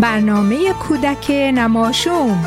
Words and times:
برنامه 0.00 0.72
کودک 0.72 1.30
نماشوم. 1.30 2.44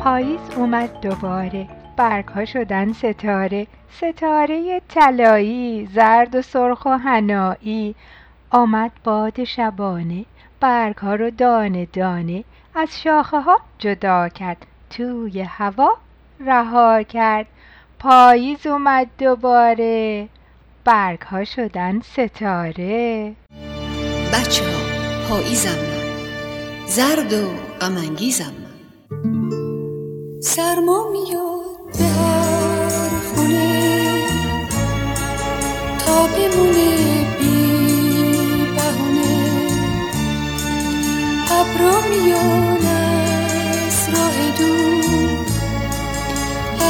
پاییز 0.00 0.40
اومد 0.56 1.00
دوباره. 1.00 1.68
برگها 1.96 2.44
شدن 2.44 2.92
ستاره. 2.92 3.66
ستاره 3.90 4.82
طلایی 4.88 5.88
زرد 5.94 6.34
و 6.34 6.42
سرخ 6.42 6.86
و 6.86 6.90
هنایی 6.90 7.94
آمد 8.50 8.90
باد 9.04 9.44
شبانه. 9.44 10.24
برگها 10.60 11.14
رو 11.14 11.30
دانه 11.30 11.88
دانه 11.92 12.44
از 12.74 13.00
شاخه 13.02 13.40
ها 13.40 13.60
جدا 13.78 14.28
کرد. 14.28 14.66
توی 14.90 15.40
هوا 15.40 15.88
رها 16.40 17.02
کرد. 17.02 17.46
پاییز 17.98 18.66
اومد 18.66 19.06
دوباره. 19.18 20.28
برگها 20.86 21.44
شدن 21.44 22.00
ستاره. 22.00 23.34
بچه 24.32 24.64
ها 24.64 24.80
پاییزم 25.28 25.70
من. 25.70 26.86
زرد 26.86 27.32
و 27.32 27.48
غمانگیزم 27.80 28.44
من. 28.44 30.40
سرما 30.40 31.10
میاد 31.12 31.98
به 31.98 32.04
هر 32.04 33.08
خونه. 33.34 34.22
تا 35.98 36.26
بمونه 36.26 37.24
بی 37.38 37.56
بهونه. 38.76 39.68
ابرا 41.50 42.00
میان 42.10 42.86
از 43.86 44.08
راه 44.14 44.58
دور. 44.58 45.46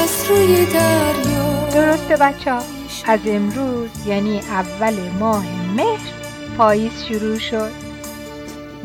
از 0.03 0.31
روی 0.31 0.67
دریا. 0.67 1.69
درسته 1.75 2.17
بچه 2.17 2.53
ها 2.53 2.63
از 3.09 3.21
امروز 3.27 4.07
یعنی 4.07 4.39
اول 4.39 4.95
ماه 5.21 5.45
مهر 5.77 6.13
پاییز 6.59 7.05
شروع 7.05 7.39
شد. 7.39 7.71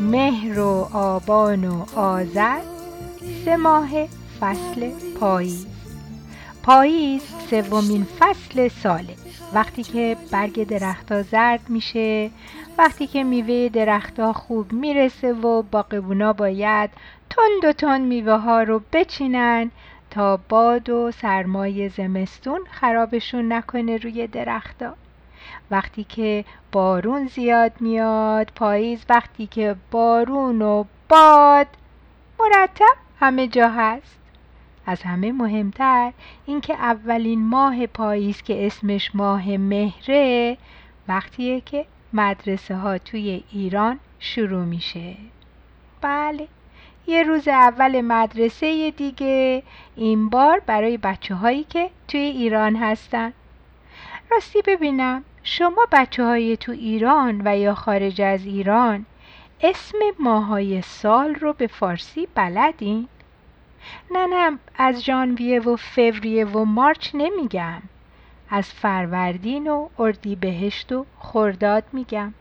مهر 0.00 0.60
و 0.60 0.88
آبان 0.92 1.64
و 1.64 1.84
آذر 1.96 2.60
سه 3.44 3.56
ماه 3.56 3.88
فصل 4.40 4.90
پاییز. 5.20 5.66
پاییز 6.62 7.22
سومین 7.50 8.06
فصل 8.18 8.68
ساله. 8.68 9.14
وقتی 9.54 9.82
که 9.82 10.16
برگ 10.30 10.66
درختها 10.66 11.22
زرد 11.22 11.60
میشه 11.68 12.30
وقتی 12.78 13.06
که 13.06 13.24
میوه 13.24 13.68
درختها 13.68 14.32
خوب 14.32 14.72
می‌رسه 14.72 15.32
و 15.32 15.62
باقبونا 15.62 16.32
باید 16.32 16.90
تند 17.30 17.64
و 17.64 17.72
تند 17.72 18.06
میوه 18.06 18.36
ها 18.36 18.62
رو 18.62 18.82
بچینن 18.92 19.70
تا 20.12 20.36
باد 20.36 20.90
و 20.90 21.10
سرمای 21.10 21.88
زمستون 21.88 22.60
خرابشون 22.70 23.52
نکنه 23.52 23.96
روی 23.96 24.26
درختها. 24.26 24.94
وقتی 25.70 26.04
که 26.04 26.44
بارون 26.72 27.26
زیاد 27.26 27.72
میاد 27.80 28.52
پاییز 28.54 29.04
وقتی 29.08 29.46
که 29.46 29.76
بارون 29.90 30.62
و 30.62 30.84
باد 31.08 31.66
مرتب 32.40 32.96
همه 33.20 33.48
جا 33.48 33.68
هست. 33.68 34.18
از 34.86 35.02
همه 35.02 35.32
مهمتر 35.32 36.12
اینکه 36.46 36.74
اولین 36.74 37.42
ماه 37.42 37.86
پاییز 37.86 38.42
که 38.42 38.66
اسمش 38.66 39.14
ماه 39.14 39.56
مهره 39.56 40.58
وقتیه 41.08 41.60
که 41.60 41.86
مدرسه 42.12 42.76
ها 42.76 42.98
توی 42.98 43.44
ایران 43.52 43.98
شروع 44.18 44.64
میشه. 44.64 45.14
بله. 46.00 46.48
یه 47.06 47.22
روز 47.22 47.48
اول 47.48 48.00
مدرسه 48.00 48.90
دیگه 48.90 49.62
این 49.96 50.28
بار 50.28 50.60
برای 50.60 50.96
بچه 50.96 51.34
هایی 51.34 51.64
که 51.64 51.90
توی 52.08 52.20
ایران 52.20 52.76
هستن. 52.76 53.32
راستی 54.30 54.62
ببینم 54.66 55.24
شما 55.42 55.86
بچه 55.92 56.24
های 56.24 56.56
تو 56.56 56.72
ایران 56.72 57.42
و 57.44 57.58
یا 57.58 57.74
خارج 57.74 58.20
از 58.20 58.46
ایران 58.46 59.06
اسم 59.60 59.98
ماهای 60.18 60.82
سال 60.82 61.34
رو 61.34 61.52
به 61.52 61.66
فارسی 61.66 62.28
بلدین؟ 62.34 63.08
نه 64.10 64.26
نه 64.26 64.58
از 64.78 65.04
ژانویه 65.04 65.60
و 65.60 65.76
فوریه 65.76 66.44
و 66.44 66.64
مارچ 66.64 67.10
نمیگم. 67.14 67.82
از 68.50 68.68
فروردین 68.68 69.70
و 69.70 69.88
اردیبهشت 69.98 70.92
و 70.92 71.06
خرداد 71.18 71.84
میگم. 71.92 72.34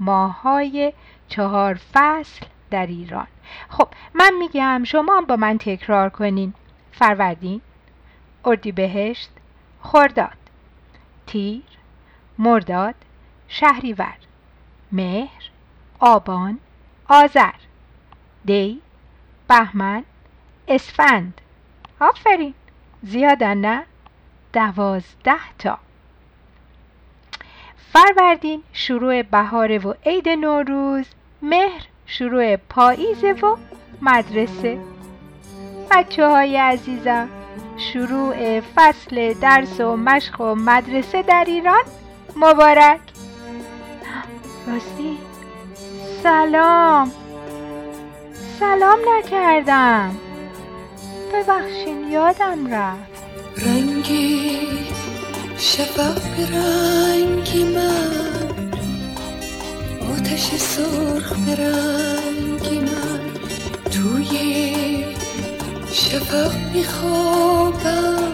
ماهای 0.00 0.92
چهار 1.28 1.74
فصل 1.92 2.46
در 2.70 2.86
ایران. 2.86 3.26
خب 3.68 3.88
من 4.14 4.34
میگم 4.38 4.84
شما 4.84 5.16
هم 5.16 5.24
با 5.24 5.36
من 5.36 5.58
تکرار 5.58 6.08
کنین. 6.08 6.54
فروردین 6.92 7.60
اردیبهشت 8.44 9.30
خرداد 9.82 10.36
تیر 11.26 11.62
مرداد 12.38 12.94
شهریور 13.48 14.16
مهر 14.92 15.50
آبان 15.98 16.58
آذر 17.08 17.54
دی 18.44 18.80
بهمن 19.48 20.04
اسفند. 20.68 21.40
آفرین 22.00 22.54
زیادن 23.02 23.58
نه 23.58 23.84
دوازده 24.52 25.56
تا. 25.58 25.78
فروردین 27.92 28.62
شروع 28.72 29.22
بهاره 29.22 29.78
و 29.78 29.94
عید 30.06 30.28
نوروز 30.28 31.06
مهر 31.42 31.86
شروع 32.06 32.56
پاییزه 32.56 33.32
و 33.32 33.56
مدرسه. 34.02 34.78
بچه 35.90 36.26
های 36.26 36.56
عزیزم 36.56 37.28
شروع 37.78 38.60
فصل 38.60 39.34
درس 39.34 39.80
و 39.80 39.96
مشق 39.96 40.40
و 40.40 40.54
مدرسه 40.54 41.22
در 41.22 41.44
ایران 41.46 41.82
مبارک. 42.36 43.00
راستی 44.66 45.18
سلام. 46.22 47.12
سلام 48.60 48.98
نکردم. 49.08 50.16
ببخشین 51.32 52.08
یادم 52.10 52.74
رفت. 52.74 53.16
رنگی 53.66 54.60
شفق 55.58 56.20
رنگی 56.52 57.64
من. 57.64 58.35
آتش 60.26 60.46
سرخ 60.56 61.32
به 61.46 61.54
رنگی 61.54 62.78
من 62.78 63.20
توی 63.90 65.04
شفق 65.92 66.52
میخوابم. 66.74 68.32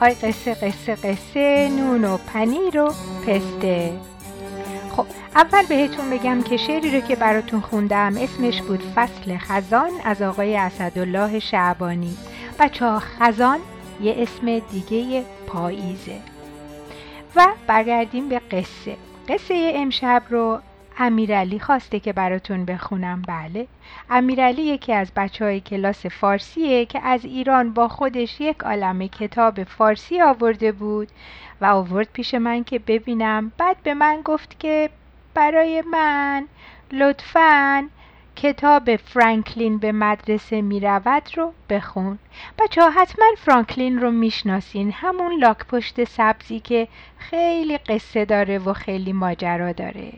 آی 0.00 0.14
قصه 0.14 0.54
قصه 0.54 0.94
قصه 0.94 1.68
نون 1.68 2.04
و 2.04 2.16
پنیر 2.16 2.80
و 2.80 2.94
پسته. 3.26 3.92
خب 4.96 5.06
اول 5.34 5.66
بهتون 5.66 6.10
بگم 6.10 6.42
که 6.42 6.56
شعری 6.56 7.00
رو 7.00 7.06
که 7.06 7.16
براتون 7.16 7.60
خوندم 7.60 8.16
اسمش 8.20 8.62
بود 8.62 8.82
فصل 8.94 9.36
خزان 9.36 9.90
از 10.04 10.22
آقای 10.22 10.56
اسدالله 10.56 11.38
شعبانی. 11.38 12.16
بچه 12.58 12.84
ها 12.84 12.98
خزان 12.98 13.58
یه 14.00 14.14
اسم 14.18 14.58
دیگه 14.58 15.24
پاییزه. 15.46 16.16
و 17.36 17.46
برگردیم 17.66 18.28
به 18.28 18.38
قصه. 18.38 18.96
قصه 19.28 19.72
امشب 19.74 20.22
رو 20.30 20.60
امیرعلی 21.02 21.58
خواسته 21.58 22.00
که 22.00 22.12
براتون 22.12 22.64
بخونم. 22.64 23.22
بله. 23.28 23.66
امیرعلی 24.10 24.62
یکی 24.62 24.92
از 24.92 25.12
بچه 25.16 25.44
های 25.44 25.60
کلاس 25.60 26.06
فارسیه 26.06 26.86
که 26.86 27.00
از 27.00 27.24
ایران 27.24 27.72
با 27.72 27.88
خودش 27.88 28.40
یک 28.40 28.60
عالم 28.60 29.06
کتاب 29.06 29.64
فارسی 29.64 30.20
آورده 30.22 30.72
بود 30.72 31.08
و 31.60 31.66
آورد 31.66 32.08
پیش 32.12 32.34
من 32.34 32.64
که 32.64 32.78
ببینم. 32.78 33.52
بعد 33.58 33.76
به 33.82 33.94
من 33.94 34.20
گفت 34.24 34.60
که 34.60 34.90
برای 35.34 35.82
من 35.82 36.46
لطفاً 36.92 37.88
کتاب 38.36 38.96
فرانکلین 38.96 39.78
به 39.78 39.92
مدرسه 39.92 40.62
می 40.62 40.80
رود 40.80 41.30
رو 41.36 41.52
بخون. 41.70 42.18
بچه 42.58 42.82
ها 42.82 42.90
حتما 42.90 43.26
فرانکلین 43.36 44.00
رو 44.00 44.10
می‌شناسین. 44.10 44.92
همون 44.92 45.40
لاک 45.40 45.58
پشت 45.66 46.04
سبزی 46.04 46.60
که 46.60 46.88
خیلی 47.18 47.78
قصه 47.78 48.24
داره 48.24 48.58
و 48.58 48.72
خیلی 48.72 49.12
ماجرا 49.12 49.72
داره. 49.72 50.12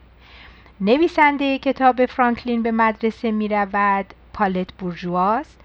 نویسنده 0.85 1.59
کتاب 1.59 2.07
فرانکلین 2.07 2.63
به 2.63 2.71
مدرسه 2.71 3.31
می 3.31 3.49
رود 3.49 4.15
پالت 4.33 4.73
بورژواست 4.73 5.61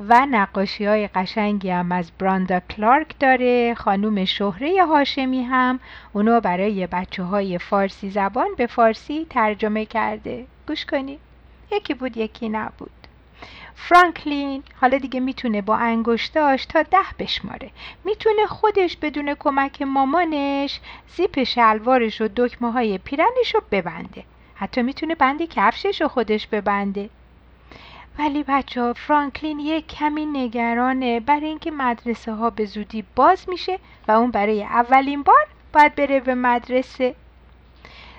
و 0.00 0.26
نقاشی 0.26 0.84
های 0.84 1.08
قشنگی 1.08 1.70
هم 1.70 1.92
از 1.92 2.12
براندا 2.18 2.60
کلارک 2.60 3.18
داره. 3.20 3.74
خانوم 3.74 4.24
شهره 4.24 4.84
هاشمی 4.86 5.42
هم 5.42 5.80
اونو 6.12 6.40
برای 6.40 6.86
بچه 6.86 7.22
های 7.22 7.58
فارسی 7.58 8.10
زبان 8.10 8.48
به 8.56 8.66
فارسی 8.66 9.26
ترجمه 9.30 9.84
کرده. 9.84 10.46
گوش 10.68 10.86
کنید 10.86 11.20
یکی 11.72 11.94
بود 11.94 12.16
یکی 12.16 12.48
نبود. 12.48 12.90
فرانکلین 13.74 14.62
حالا 14.80 14.98
دیگه 14.98 15.20
می‌تونه 15.20 15.62
با 15.62 15.76
انگشتاش 15.76 16.66
تا 16.66 16.82
ده 16.82 16.98
بشماره. 17.18 17.70
می‌تونه 18.04 18.46
خودش 18.46 18.96
بدون 18.96 19.34
کمک 19.34 19.82
مامانش 19.82 20.80
زیپ 21.16 21.42
شلوارش 21.42 22.20
و 22.20 22.28
دکمه 22.36 22.72
های 22.72 22.98
پیرنش 22.98 23.54
رو 23.54 23.62
ببنده. 23.70 24.24
حتی 24.62 24.82
می‌تونه 24.82 25.14
بند 25.14 25.42
کفشش 25.42 26.00
رو 26.00 26.08
خودش 26.08 26.46
ببنده. 26.46 27.10
ولی 28.18 28.44
بچه 28.48 28.92
فرانکلین 28.92 29.58
یک 29.58 29.86
کمی 29.86 30.26
نگرانه. 30.26 31.20
برای 31.20 31.46
اینکه 31.46 31.70
مدرسه 31.70 32.32
ها 32.32 32.50
به 32.50 32.64
زودی 32.64 33.04
باز 33.16 33.48
میشه 33.48 33.78
و 34.08 34.12
اون 34.12 34.30
برای 34.30 34.62
اولین 34.62 35.22
بار 35.22 35.46
باید 35.72 35.94
بره 35.94 36.20
به 36.20 36.34
مدرسه. 36.34 37.14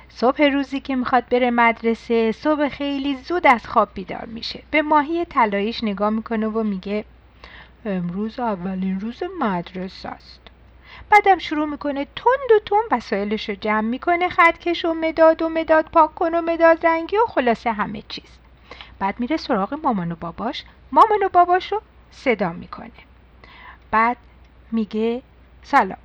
صبح 0.10 0.44
روزی 0.44 0.80
که 0.80 0.95
می‌خواد 0.95 1.30
بره 1.30 1.51
مدرسه 1.51 2.31
صبح 2.31 2.69
خیلی 2.69 3.16
زود 3.16 3.48
از 3.48 3.68
خواب 3.68 3.89
بیدار 3.94 4.25
میشه. 4.25 4.63
به 4.72 4.81
ماهی 4.81 5.25
طلاییش 5.25 5.84
نگاه 5.84 6.10
می‌کنه 6.10 6.48
و 6.48 6.63
میگه 6.63 7.06
امروز 7.86 8.39
اولین 8.39 9.00
روز 9.00 9.24
مدرسه 9.39 10.10
است. 10.10 10.43
بعدم 11.10 11.38
شروع 11.38 11.66
می‌کنه 11.66 12.06
تند 12.06 12.51
و 12.56 12.60
تند 12.66 12.84
وسایلش 12.92 13.50
رو 13.50 13.56
جمع 13.56 13.81
می‌کنه 13.81 14.30
خطکش 14.30 14.86
و 14.86 14.94
مداد 14.94 15.42
و 15.42 15.50
مداد 15.50 15.86
پاک 15.86 16.16
کن 16.16 16.36
و 16.36 16.42
مداد 16.42 16.86
رنگی 16.86 17.18
و 17.18 17.25
خلاصه 17.28 17.72
همه 17.72 18.04
چیز. 18.10 18.30
بعد 19.00 19.19
میره 19.19 19.38
سراغ 19.38 19.80
مامان 19.84 20.12
و 20.12 20.16
باباش. 20.16 20.63
مامان 20.92 21.24
و 21.24 21.30
باباش 21.30 21.72
رو 21.72 21.81
صدا 22.12 22.54
می‌کنه. 22.54 22.92
بعد 23.92 24.18
میگه 24.72 25.22
سلام. 25.63 25.98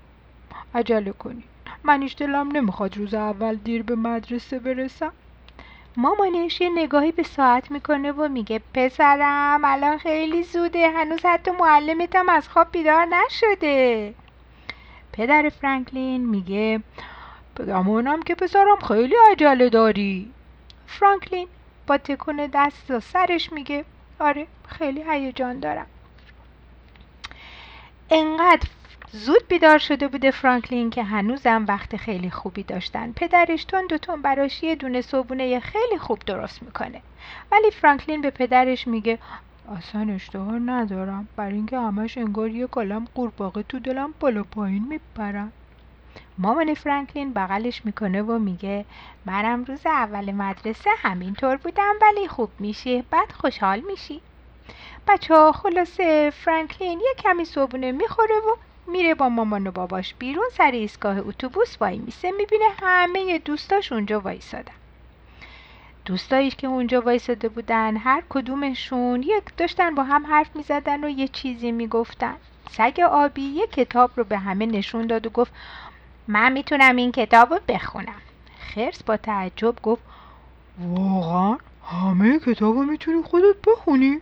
عجله 0.74 1.12
کنید 1.12 1.44
من 1.84 2.08
دلم 2.18 2.48
نمی‌خواد 2.52 2.96
روز 2.96 3.14
اول 3.14 3.54
دیر 3.54 3.82
به 3.82 3.94
مدرسه 3.94 4.58
برسم. 4.58 5.12
مامانش 5.96 6.60
یه 6.60 6.70
نگاهی 6.74 7.12
به 7.12 7.22
ساعت 7.22 7.70
می‌کنه 7.70 8.12
و 8.12 8.28
میگه 8.28 8.60
پسرم 8.74 9.60
الان 9.64 9.98
خیلی 9.98 10.42
زوده. 10.42 10.90
هنوز 10.90 11.20
حتی 11.24 11.50
معلمتم 11.50 12.28
از 12.28 12.48
خواب 12.48 12.68
بیدار 12.72 13.04
نشده. 13.04 14.14
پدر 15.18 15.48
فرانکلین 15.48 16.26
میگه 16.28 16.80
بگمونم 17.56 18.22
که 18.22 18.34
پسرم 18.34 18.76
خیلی 18.88 19.14
عجله 19.30 19.68
داری. 19.68 20.32
فرانکلین 20.86 21.48
با 21.86 21.98
تکون 21.98 22.50
دست 22.54 22.90
و 22.90 23.00
سرش 23.00 23.52
میگه 23.52 23.84
آره 24.18 24.46
خیلی 24.68 25.04
هیجان 25.10 25.60
دارم. 25.60 25.86
انقدر 28.10 28.68
زود 29.12 29.48
بیدار 29.48 29.78
شده 29.78 30.08
بوده 30.08 30.30
فرانکلین 30.30 30.90
که 30.90 31.02
هنوزم 31.02 31.64
وقت 31.68 31.96
خیلی 31.96 32.30
خوبی 32.30 32.62
داشتن. 32.62 33.12
پدرش 33.12 33.64
تون 33.64 33.86
دوتون 33.86 34.22
براش 34.22 34.62
یه 34.62 34.74
دونه 34.74 35.00
صبونه 35.00 35.60
خیلی 35.60 35.98
خوب 35.98 36.18
درست 36.18 36.62
می‌کنه. 36.62 37.02
ولی 37.52 37.70
فرانکلین 37.70 38.20
به 38.20 38.30
پدرش 38.30 38.86
میگه 38.86 39.18
اصلا 39.76 40.12
اشتها 40.12 40.58
ندارم. 40.58 41.28
برای 41.36 41.54
اینکه 41.54 41.78
همش 41.78 42.18
انگار 42.18 42.50
یه 42.50 42.66
کلم 42.66 43.04
قورباغه 43.14 43.62
تو 43.62 43.78
دلم 43.78 44.14
بالا 44.20 44.42
پایین 44.42 44.88
میپرم 44.88 45.52
مامان 46.38 46.74
فرانکلین 46.74 47.32
بغلش 47.32 47.84
می‌کنه 47.84 48.22
و 48.22 48.38
میگه 48.38 48.84
منم 49.26 49.64
روز 49.64 49.86
اول 49.86 50.32
مدرسه 50.32 50.90
همینطور 50.98 51.56
بودم 51.56 51.94
ولی 52.02 52.28
خوب 52.28 52.50
میشه 52.58 53.04
بعد 53.10 53.32
خوشحال 53.32 53.80
میشی. 53.80 54.20
بچه 55.08 55.34
ها 55.34 55.52
خلاصه 55.52 56.30
فرانکلین 56.30 57.00
یه 57.00 57.14
کمی 57.18 57.44
صبونه 57.44 57.92
می‌خوره 57.92 58.34
و 58.34 58.56
میره 58.90 59.14
با 59.14 59.28
مامان 59.28 59.66
و 59.66 59.70
باباش 59.70 60.14
بیرون 60.14 60.48
سر 60.52 60.70
ایستگاه 60.70 61.18
اتوبوس 61.18 61.76
وای 61.80 61.98
میسه 61.98 62.30
می‌بینه 62.30 62.64
همه 62.82 63.38
دوستاش 63.38 63.92
اونجا 63.92 64.20
وایسادن. 64.20 64.77
دوستایش 66.08 66.56
که 66.56 66.66
اونجا 66.66 67.00
وایساده 67.00 67.48
بودن 67.48 67.96
هر 67.96 68.22
کدومشون 68.28 69.22
یک 69.22 69.56
داشتن 69.56 69.94
با 69.94 70.02
هم 70.02 70.26
حرف 70.26 70.56
می‌زدن 70.56 71.04
و 71.04 71.08
یه 71.08 71.28
چیزی 71.28 71.72
می‌گفتن. 71.72 72.34
سگ 72.70 73.00
آبی 73.10 73.42
یه 73.42 73.66
کتاب 73.66 74.10
رو 74.16 74.24
به 74.24 74.38
همه 74.38 74.66
نشون 74.66 75.06
داد 75.06 75.26
و 75.26 75.30
گفت 75.30 75.52
من 76.28 76.52
می‌تونم 76.52 76.96
این 76.96 77.12
کتاب 77.12 77.52
رو 77.52 77.60
بخونم. 77.68 78.20
خرس 78.58 79.02
با 79.02 79.16
تعجب 79.16 79.74
گفت 79.82 80.02
واقعا 80.78 81.56
همه 81.84 82.38
کتاب 82.38 82.76
رو 82.76 82.82
می‌تونی 82.82 83.22
خودت 83.22 83.56
بخونی؟ 83.66 84.20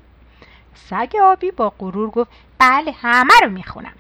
سگ 0.75 1.17
آبی 1.23 1.51
با 1.51 1.73
غرور 1.79 2.11
گفت 2.11 2.31
بله 2.59 2.93
همه 2.93 3.35
رو 3.43 3.51
می‌خونم. 3.51 3.95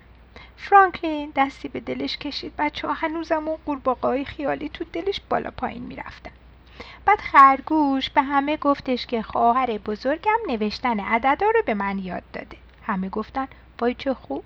فرانکلین 0.56 1.32
دستی 1.36 1.68
به 1.68 1.80
دلش 1.80 2.18
کشید 2.18 2.52
بچه 2.58 2.88
ها 2.88 2.94
هنوزم 2.94 3.48
اون 3.48 3.58
قورباغه 3.66 4.24
خیالی 4.24 4.68
تو 4.68 4.84
دلش 4.92 5.20
بالا 5.30 5.50
پایین 5.50 5.82
می‌رفتن. 5.82 6.30
بعد 7.04 7.20
خرگوش 7.20 8.10
به 8.10 8.22
همه 8.22 8.56
گفتش 8.56 9.06
که 9.06 9.22
خواهر 9.22 9.78
بزرگم 9.78 10.38
نوشتن 10.48 11.00
عددا 11.00 11.46
رو 11.46 11.62
به 11.66 11.74
من 11.74 11.98
یاد 11.98 12.22
داده. 12.32 12.56
همه 12.86 13.08
گفتن 13.08 13.48
وای 13.80 13.94
چه 13.94 14.14
خوب. 14.14 14.44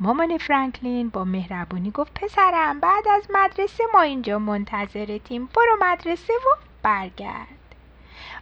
مامان 0.00 0.38
فرانکلین 0.38 1.08
با 1.08 1.24
مهربونی 1.24 1.90
گفت 1.90 2.14
پسرم 2.14 2.80
بعد 2.80 3.08
از 3.08 3.28
مدرسه 3.34 3.84
ما 3.94 4.00
اینجا 4.00 4.38
منتظرتیم. 4.38 5.46
برو 5.46 5.76
مدرسه 5.80 6.32
و 6.32 6.56
برگرد. 6.82 7.61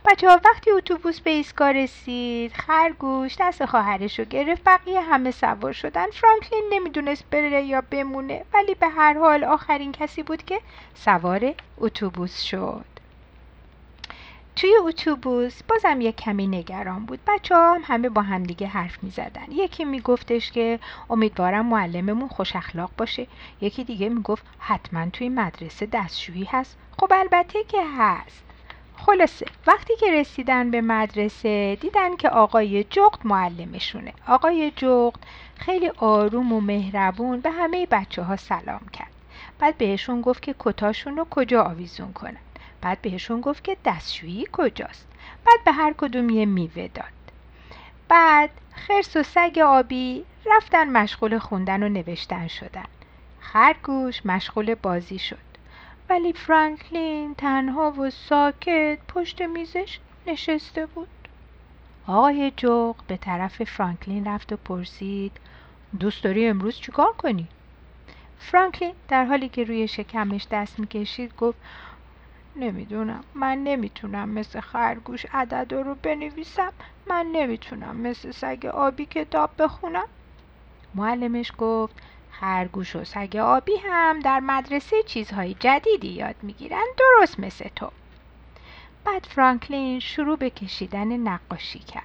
بچه 0.05 0.29
ها 0.29 0.41
وقتی 0.45 0.71
اتوبوس 0.71 1.21
به 1.21 1.31
ایستگاه 1.31 1.73
رسید 1.73 2.53
خرگوش 2.53 3.37
دست 3.41 3.65
خواهرش 3.65 4.19
رو 4.19 4.25
گرفت 4.25 4.63
بقیه 4.65 5.01
همه 5.01 5.31
سوار 5.31 5.73
شدن. 5.73 6.07
فرانکلین 6.11 6.65
نمی‌دونست 6.73 7.25
بره 7.31 7.63
یا 7.63 7.83
بمونه 7.91 8.45
ولی 8.55 8.75
به 8.75 8.89
هر 8.89 9.19
حال 9.19 9.45
آخرین 9.45 9.93
کسی 9.93 10.23
بود 10.23 10.45
که 10.45 10.61
سوار 10.95 11.55
اتوبوس 11.79 12.43
شد. 12.43 12.85
توی 14.57 14.75
اتوبوس 14.85 15.63
بازم 15.63 16.01
یک 16.01 16.17
کمی 16.17 16.47
نگران 16.47 17.07
بود. 17.07 17.21
بچه 17.27 17.55
هم 17.55 17.81
همه 17.85 18.09
با 18.09 18.23
همدیگه 18.23 18.67
حرف 18.67 19.03
می 19.03 19.11
زدن. 19.11 19.47
یکی 19.53 19.85
می 19.85 20.01
گفتش 20.01 20.53
که 20.53 20.79
امیدوارم 21.11 21.67
معلممون 21.67 22.29
خوش 22.29 22.57
اخلاق 22.57 22.91
باشه. 22.97 23.27
یکی 23.61 23.85
دیگه 23.85 24.09
می 24.09 24.23
گفت 24.23 24.47
حتما 24.59 25.11
توی 25.11 25.29
مدرسه 25.29 25.87
دستشویی 25.87 26.45
هست. 26.45 26.77
خب 27.01 27.13
البته 27.13 27.65
که 27.65 27.83
هست. 27.99 28.50
خلاصه 29.07 29.47
وقتی 29.67 29.97
که 29.97 30.13
رسیدن 30.13 30.71
به 30.71 30.81
مدرسه 30.81 31.79
دیدن 31.81 32.17
که 32.17 32.29
آقای 32.29 32.85
جغد 32.85 33.19
معلمشونه. 33.25 34.13
آقای 34.29 34.73
جغد 34.77 35.19
خیلی 35.57 35.89
آروم 35.97 36.53
و 36.53 36.61
مهربون 36.61 37.41
به 37.41 37.51
همه 37.51 37.87
بچه 37.87 38.23
ها 38.23 38.37
سلام 38.37 38.81
کرد. 38.93 39.11
بعد 39.59 39.79
بهشون 39.79 40.21
گفت 40.21 40.43
که 40.43 40.55
کتاشون 40.59 41.17
رو 41.17 41.27
کجا 41.31 41.63
آویزون 41.63 42.13
کنن. 42.13 42.37
بعد 42.81 43.03
بهشون 43.03 43.41
گفت 43.41 43.65
که 43.65 43.77
دستشویی 43.85 44.47
کجاست. 44.53 45.07
بعد 45.47 45.65
به 45.65 45.73
هر 45.73 45.95
کدوم 45.99 46.31
یه 46.31 46.47
میوه 46.47 46.89
داد. 46.95 47.05
بعد 48.09 48.51
خرس 48.73 49.17
و 49.17 49.23
سگ 49.23 49.59
آبی 49.59 50.25
رفتن 50.47 50.89
مشغول 50.89 51.39
خوندن 51.39 51.83
و 51.83 51.89
نوشتن 51.89 52.49
شدن. 52.49 52.87
خرگوش 53.41 54.27
مشغول 54.27 54.75
بازی 54.75 55.19
شد. 55.19 55.50
ولی 56.11 56.33
فرانکلین 56.33 57.35
تنها 57.35 57.91
و 57.91 58.11
ساکت 58.11 58.99
پشت 59.09 59.43
میزش 59.43 59.99
نشسته 60.27 60.87
بود 60.87 61.09
آقای 62.07 62.53
جوق 62.57 62.97
به 63.07 63.17
طرف 63.17 63.63
فرانکلین 63.65 64.25
رفت 64.25 64.53
و 64.53 64.57
پرسید 64.57 65.33
دوست 66.01 66.25
داری 66.25 66.49
امروز 66.49 66.77
چیکار 66.77 67.13
کنی؟ 67.13 67.49
فرانکلین 68.39 68.95
در 69.09 69.25
حالی 69.25 69.49
که 69.49 69.65
روی 69.65 69.89
شکمش 69.89 70.47
دست 70.51 70.79
می‌کشید 70.79 71.37
گفت 71.37 71.59
نمی‌دونم 72.57 73.25
من 73.35 73.59
نمی‌تونم 73.59 74.29
مثل 74.29 74.61
خرگوش 74.61 75.27
عدد 75.33 75.75
رو 75.75 75.95
بنویسم 75.95 76.73
من 77.07 77.27
نمی‌تونم 77.33 77.97
مثل 77.97 78.31
سگ 78.31 78.67
آبی 78.67 79.07
کتاب 79.07 79.51
بخونم 79.59 80.07
معلمش 80.95 81.53
گفت 81.59 82.03
خرگوش 82.31 82.97
و 82.97 83.05
سگ 83.05 83.37
آبی 83.37 83.77
هم 83.77 84.21
در 84.21 84.41
مدرسه 84.41 85.03
چیزهای 85.03 85.55
جدیدی 85.55 86.09
یاد 86.09 86.37
می‌گیرن 86.43 86.87
درست 86.99 87.41
مثل 87.41 87.69
تو. 87.77 87.91
بعد 89.05 89.27
فرانکلین 89.27 90.01
شروع 90.01 90.37
به 90.37 90.51
کشیدن 90.51 91.17
نقاشی 91.17 91.79
کرد. 91.79 92.05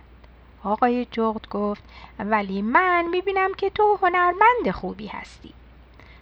آقای 0.63 1.05
جغد 1.11 1.49
گفت 1.49 1.83
ولی 2.19 2.61
من 2.61 3.05
می‌بینم 3.11 3.53
که 3.53 3.69
تو 3.69 3.99
هنرمند 4.01 4.71
خوبی 4.73 5.07
هستی. 5.07 5.53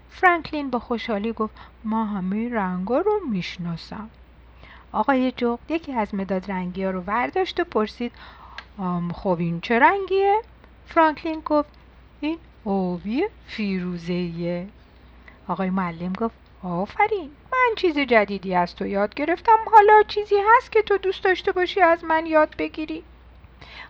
فرانکلین 0.09 0.69
با 0.69 0.79
خوشحالی 0.79 1.33
گفت 1.33 1.55
ما 1.83 2.05
همه 2.05 2.49
رنگا 2.49 2.97
رو 2.97 3.19
می‌شناسم. 3.29 4.09
آقای 4.91 5.31
جغ 5.31 5.59
یکی 5.69 5.93
از 5.93 6.15
مداد 6.15 6.51
رنگی 6.51 6.83
ها 6.83 6.91
رو 6.91 7.01
ورداشت 7.01 7.59
و 7.59 7.63
پرسید 7.63 8.11
خب 9.13 9.35
این 9.39 9.61
چه 9.61 9.79
رنگیه؟ 9.79 10.41
فرانکلین 10.85 11.41
گفت 11.45 11.69
این 12.19 12.37
آبی 12.65 13.23
فیروزهیه 13.47 14.67
آقای 15.47 15.69
معلم 15.69 16.13
گفت 16.13 16.35
آفرین 16.63 17.29
من 17.51 17.75
چیز 17.75 17.99
جدیدی 17.99 18.55
از 18.55 18.75
تو 18.75 18.87
یاد 18.87 19.13
گرفتم. 19.13 19.57
حالا 19.71 20.03
چیزی 20.07 20.35
هست 20.55 20.71
که 20.71 20.81
تو 20.81 20.97
دوست 20.97 21.23
داشته 21.23 21.51
باشی 21.51 21.81
از 21.81 22.03
من 22.03 22.25
یاد 22.25 22.55
بگیری؟ 22.57 23.03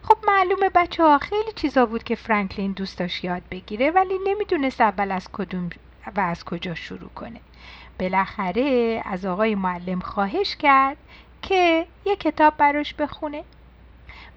خب 0.03 0.17
معلومه 0.27 0.69
بچه 0.69 1.03
ها 1.03 1.17
خیلی 1.17 1.51
چیزا 1.55 1.85
بود 1.85 2.03
که 2.03 2.15
فرانکلین 2.15 2.71
دوست 2.71 2.99
داشت 2.99 3.23
یاد 3.23 3.41
بگیره 3.51 3.91
ولی 3.91 4.17
نمی‌دونست 4.27 4.81
اول 4.81 5.11
از 5.11 5.29
کدوم 5.31 5.69
و 6.15 6.19
از 6.19 6.45
کجا 6.45 6.75
شروع 6.75 7.09
کنه. 7.09 7.39
بالاخره 7.99 9.01
از 9.05 9.25
آقای 9.25 9.55
معلم 9.55 9.99
خواهش 9.99 10.55
کرد 10.55 10.97
که 11.41 11.85
یه 12.05 12.15
کتاب 12.15 12.57
براش 12.57 12.93
بخونه. 12.93 13.43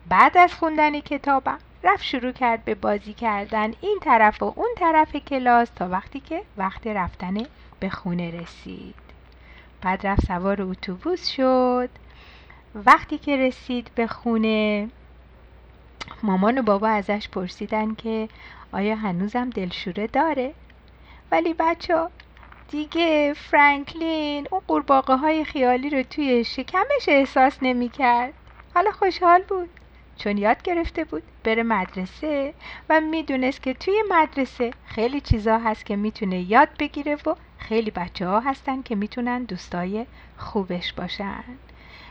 بعد 0.09 0.39
از 0.39 0.55
خوندن 0.55 1.01
کتابم 1.01 1.59
رفت 1.87 2.05
شروع 2.05 2.33
کرد 2.33 2.65
به 2.65 2.75
بازی 2.75 3.13
کردن. 3.13 3.73
این 3.81 3.99
طرف 4.03 4.43
و 4.43 4.53
اون 4.57 4.69
طرف 4.77 5.17
کلاس 5.17 5.71
تا 5.71 5.89
وقتی 5.89 6.21
که 6.21 6.43
وقت 6.57 6.87
رفتن 6.87 7.35
به 7.81 7.89
خونه 7.91 8.41
رسید. 8.41 8.95
بعد 9.83 10.07
رفت 10.07 10.27
سوار 10.27 10.63
اتوبوس 10.63 11.29
شد. 11.29 11.89
وقتی 12.75 13.19
که 13.19 13.37
رسید 13.37 13.91
به 13.95 14.07
خونه 14.07 14.89
مامان 16.23 16.59
و 16.59 16.63
بابا 16.63 16.89
ازش 16.89 17.29
پرسیدن 17.29 17.95
که 17.95 18.29
آیا 18.73 18.97
هنوزم 18.97 19.51
دلشوره 19.51 20.07
داره؟ 20.07 20.55
ولی 21.33 21.55
بچه 21.55 22.07
دیگه 22.71 23.35
فرانکلین 23.35 24.49
اون 24.51 24.61
قورباغه 24.67 25.17
های 25.17 25.45
خیالی 25.45 25.91
رو 25.91 26.03
توی 26.03 26.45
شکمش 26.45 27.09
احساس 27.09 27.59
نمی 27.63 27.89
کرد 27.89 28.35
حالا 28.75 28.91
خوشحال 28.91 29.43
بود. 29.43 29.71
چون 30.19 30.39
یاد 30.39 30.63
گرفته 30.63 31.05
بود 31.05 31.23
بره 31.45 31.63
مدرسه 31.63 32.55
و 32.89 33.01
می‌دونست 33.01 33.63
که 33.63 33.75
توی 33.75 34.03
مدرسه 34.11 34.71
خیلی 34.85 35.21
چیزا 35.21 35.59
هست 35.59 35.87
که 35.87 35.97
می‌تونه 35.97 36.41
یاد 36.41 36.69
بگیره 36.79 37.15
و 37.15 37.35
خیلی 37.59 37.91
بچه 37.91 38.27
ها 38.29 38.41
هستن 38.41 38.83
که 38.83 38.95
می‌تونن 38.95 39.45
دوستای 39.45 40.07
خوبش 40.37 40.93
باشن. 40.93 41.45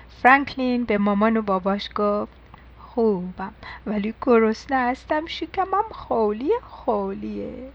فرانکلین 0.09 0.83
به 0.85 0.97
مامان 0.97 1.37
و 1.37 1.41
باباش 1.41 1.89
گفت 1.95 2.33
خوبم 2.77 3.55
ولی 3.85 4.13
گرسنه 4.21 4.77
هستم 4.77 5.25
شکمم 5.25 5.83
خالی 5.91 6.51
خالیه. 6.63 7.71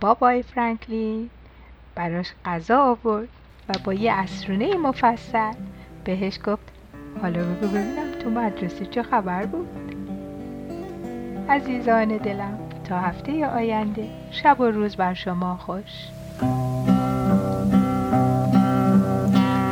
بابای 0.00 0.42
فرانکلین 0.42 1.30
براش 1.94 2.32
غذا 2.44 2.84
آورد 2.84 3.28
و 3.68 3.78
با 3.84 3.94
یه 3.94 4.12
اسرونه 4.12 4.76
مفصل 4.76 5.52
بهش 6.04 6.38
گفت 6.44 6.75
حالا 7.22 7.40
بگو 7.40 7.68
ببینم 7.68 8.12
تو 8.22 8.30
مدرسه 8.30 8.86
چه 8.86 9.02
خبر 9.02 9.46
بود. 9.46 9.68
عزیزان 11.48 12.16
دلم 12.16 12.58
تا 12.88 12.98
هفته 12.98 13.46
آینده 13.46 14.04
شب 14.30 14.60
و 14.60 14.64
روز 14.64 14.96
بر 14.96 15.14
شما 15.14 15.56
خوش. 15.56 16.08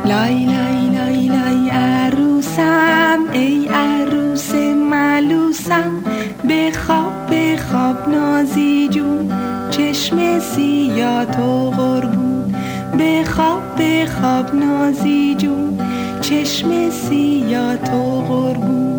لای 0.05 0.45
لای 0.45 0.89
لای 0.89 1.27
لای 1.27 1.69
عروسم 1.69 3.19
ای 3.33 3.67
عروس 3.67 4.55
ملوسم 4.91 6.03
بخواب 6.49 7.13
بخواب 7.31 8.09
نازی 8.09 8.87
جون. 8.89 9.31
چشم 9.71 10.39
سیاه 10.39 11.25
تو 11.25 11.69
قربون 11.69 12.55
بخواب 12.99 13.61
بخواب 13.79 14.55
نازی 14.55 15.35
جون. 15.35 15.84
چشم 16.29 16.89
سیاه 16.89 17.77
تو 17.77 18.21
قربون 18.21 18.94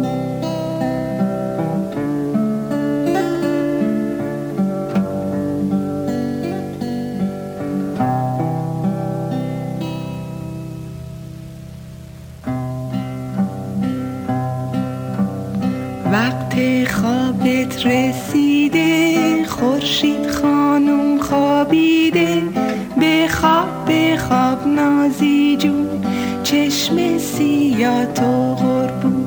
چشم 26.77 27.19
سیاه 27.19 28.07
تو 28.07 28.55
قربون 28.55 29.25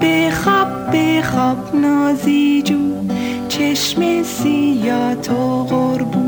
بخواب 0.00 0.68
بخواب 0.92 1.74
نازی 1.74 2.62
جون 2.62 3.10
چشم 3.48 4.22
سیاه 4.22 5.14
تو 5.14 5.62
قربون 5.62 6.25